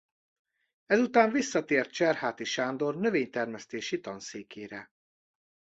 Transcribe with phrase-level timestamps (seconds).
[0.85, 4.91] Ezután visszatért Cserháti Sándor növénytermesztési tanszékére.